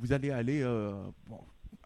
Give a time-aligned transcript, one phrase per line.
[0.00, 0.62] vous allez aller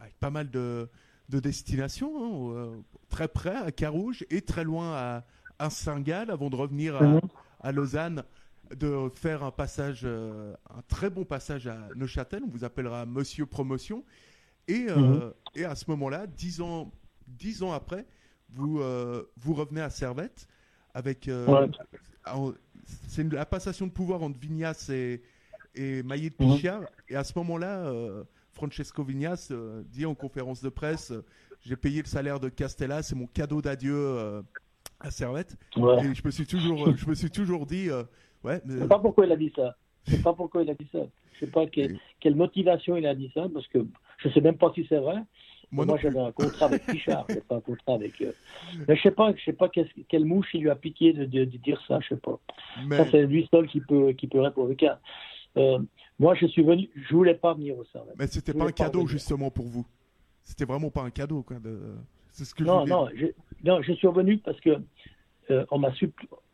[0.00, 0.88] avec pas mal de,
[1.28, 5.24] destinations, hein, très près à Carouge et très loin à,
[5.58, 7.20] à Saint-Gall avant de revenir à, mhm.
[7.60, 8.24] à Lausanne
[8.74, 12.42] de faire un passage, euh, un très bon passage à Neuchâtel.
[12.44, 14.04] On vous appellera Monsieur Promotion.
[14.66, 15.32] Et, euh, mhm.
[15.54, 16.92] et à ce moment-là, dix ans,
[17.26, 18.06] dix ans après,
[18.50, 20.46] vous, euh, vous revenez à Servette
[20.94, 21.30] avec.
[23.08, 25.22] C'est la passation de pouvoir entre Vignas et,
[25.74, 26.56] et Maillet de mhm.
[26.56, 26.82] Pichard.
[27.08, 27.92] Et à ce moment-là,
[28.52, 29.52] Francesco Vignas
[29.86, 31.12] dit en conférence de presse
[31.60, 34.42] J'ai payé le salaire de Castella, c'est mon cadeau d'adieu
[35.00, 35.56] à Servette.
[35.76, 37.88] Et je me suis toujours, je me suis toujours dit
[38.44, 39.76] Ouais, Je ne sais pas pourquoi il a dit ça.
[40.06, 41.00] Je sais pas pourquoi il a dit ça.
[41.34, 43.78] Je sais pas quelle motivation il a dit ça, parce que
[44.18, 45.22] je sais même pas si c'est vrai.
[45.70, 48.20] Moi, j'avais un contrat avec Pichard, pas un contrat avec.
[48.22, 48.32] Euh,
[48.86, 51.44] mais je sais pas, je sais pas quelle mouche il lui a piqué de, de,
[51.44, 52.40] dire ça, je sais pas.
[52.90, 54.74] Ça c'est lui seul qui peut qui peut répondre.
[55.56, 55.78] Euh,
[56.18, 58.14] moi, je suis venu, je voulais pas venir au service.
[58.18, 59.86] Mais c'était pas un cadeau justement pour vous.
[60.42, 61.58] C'était vraiment pas un cadeau, quoi.
[61.58, 61.78] De...
[62.32, 63.26] C'est ce que non, je non, je,
[63.64, 64.78] non, je suis revenu parce que
[65.50, 65.92] euh, on m'a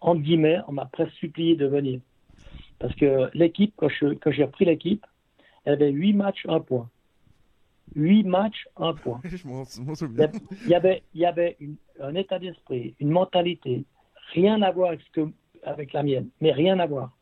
[0.00, 2.00] entre guillemets, on m'a presque supplié de venir.
[2.78, 5.04] Parce que l'équipe, quand, j'ai repris l'équipe,
[5.64, 6.88] elle avait 8 matchs, 1 point.
[7.94, 9.20] 8 matchs, 1 point.
[10.64, 11.56] Il y avait, il y avait
[12.00, 13.84] un état d'esprit, une mentalité,
[14.34, 15.30] rien à voir avec, ce que,
[15.62, 17.15] avec la mienne, mais rien à voir.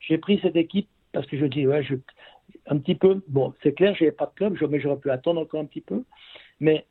[0.00, 1.94] J'ai pris cette équipe parce que je dis, ouais, je,
[2.66, 5.40] un petit peu, bon, c'est clair, je n'avais pas de club, mais j'aurais pu attendre
[5.40, 6.02] encore un petit peu,
[6.60, 6.86] mais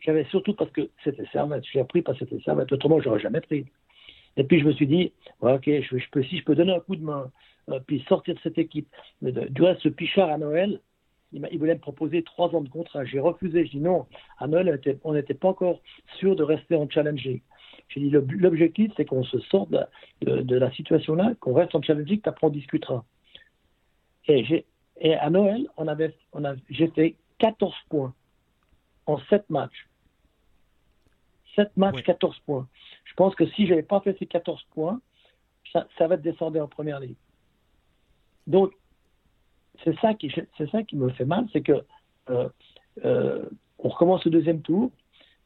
[0.00, 1.64] j'avais surtout parce que c'était Servette.
[1.72, 3.66] J'ai pris parce que c'était Servette, autrement, je n'aurais jamais pris.
[4.36, 6.96] Et puis je me suis dit, ok, je, peux, si je peux donner un coup
[6.96, 7.30] de main,
[7.68, 8.88] euh, puis sortir de cette équipe.
[9.20, 10.80] du reste, ce Pichard à Noël,
[11.32, 13.04] il, voulait me proposer trois ans de contrat.
[13.04, 13.64] J'ai refusé.
[13.64, 14.06] J'ai dit non.
[14.38, 15.80] À Noël, on n'était pas encore
[16.18, 17.42] sûr de rester en dit
[18.00, 23.04] l'objectif, c'est qu'on se sorte de, la situation-là, qu'on reste en challenging, qu'après on discutera.
[24.28, 24.64] Et,
[25.00, 28.14] et à Noël, on avait, on j'ai fait 14 points
[29.06, 29.88] en 7 matchs.
[31.56, 32.68] 7 matchs, 14 points.
[33.04, 35.00] Je pense que si je n'avais pas fait ces 14 points,
[35.72, 37.16] ça, va être descendu en première ligue.
[38.46, 38.72] Donc,
[39.84, 41.84] c'est ça qui, c'est ça qui me fait mal, c'est que
[42.30, 42.48] euh,
[43.04, 43.44] euh,
[43.78, 44.90] on recommence le deuxième tour,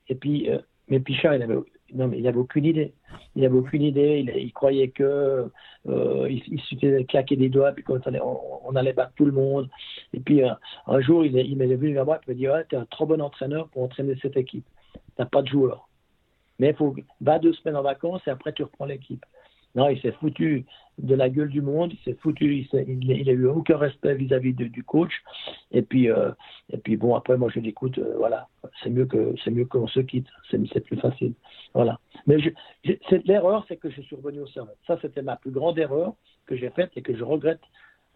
[0.08, 1.56] et puis, euh, mais Pichard, il avait,
[1.94, 2.92] non, mais il n'avait aucune idée.
[3.34, 4.24] Il n'avait aucune idée.
[4.36, 5.50] Il, croyait que
[5.86, 9.32] il, il suffisait de claquer des doigts, puis qu'on allait, on, allait battre tout le
[9.32, 9.68] monde.
[10.12, 12.76] Et puis un jour, il, il m'est venu vers moi, il m'a dit ouais, es
[12.76, 14.64] un trop bon entraîneur pour entraîner cette équipe.
[15.16, 15.88] T'as pas de joueurs.
[16.58, 19.24] Mais il faut, va deux semaines en vacances et après tu reprends l'équipe.
[19.74, 20.64] Non, il s'est foutu
[20.98, 24.54] de la gueule du monde, il s'est foutu, il, il, a eu aucun respect vis-à-vis
[24.54, 25.12] du coach.
[25.70, 26.30] Et puis, euh,
[26.70, 28.48] et puis bon, après moi je dis écoute, euh, voilà,
[28.82, 31.34] c'est mieux que c'est mieux qu'on se quitte, c'est plus facile,
[31.74, 31.98] voilà.
[32.26, 32.36] Mais
[33.24, 34.76] l'erreur, c'est que je suis revenu au service.
[34.86, 36.14] Ça, c'était ma plus grande erreur
[36.46, 37.60] que j'ai faite et que je regrette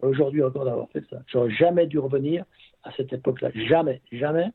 [0.01, 1.21] aujourd'hui encore d'avoir fait ça.
[1.27, 2.45] J'aurais jamais dû revenir
[2.83, 4.49] à cette époque-là, jamais, jamais.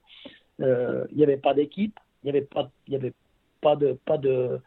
[0.60, 3.12] Euh, il n'y avait pas d'équipe, il n'y avait pas, il y avait
[3.60, 4.60] pas de, pas de,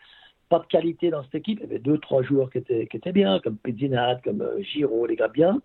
[0.49, 1.59] pas de qualité dans cette équipe.
[1.59, 4.61] Il y avait deux, trois joueurs qui étaient, qui étaient bien, comme Pedinat, comme euh,
[4.61, 5.61] Giraud, les gars bien.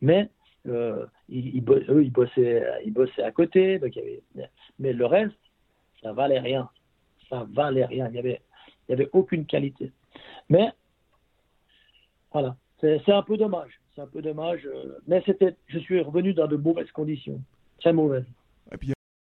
[0.00, 0.28] Mais
[0.66, 3.80] euh, ils, eux, ils bossaient, ils bossaient à côté.
[3.82, 4.48] Y
[4.78, 5.34] mais le reste,
[6.02, 6.68] ça valait rien.
[7.28, 8.08] Ça valait rien.
[8.08, 8.40] Il n'y avait,
[8.88, 9.92] y avait aucune qualité.
[10.48, 10.70] Mais
[12.32, 13.80] voilà, c'est un peu dommage.
[13.94, 14.66] C'est un peu dommage.
[14.66, 15.22] Euh, mais
[15.68, 17.40] je suis revenu dans de mauvaises conditions.
[17.78, 18.26] Très mauvaises.